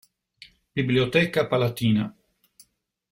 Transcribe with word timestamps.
Biblioteca 0.79 1.45
palatina 1.47 2.09